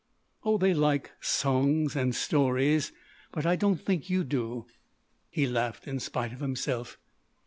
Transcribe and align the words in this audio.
"Oh, 0.43 0.57
they 0.57 0.73
like 0.73 1.11
songs 1.19 1.95
and 1.95 2.15
stories. 2.15 2.91
But 3.31 3.45
I 3.45 3.55
don't 3.55 3.79
think 3.79 4.09
you 4.09 4.23
do." 4.23 4.65
He 5.29 5.45
laughed 5.45 5.87
in 5.87 5.99
spite 5.99 6.33
of 6.33 6.39
himself. 6.39 6.97